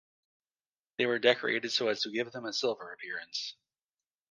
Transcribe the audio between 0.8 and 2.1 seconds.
They were decorated so as to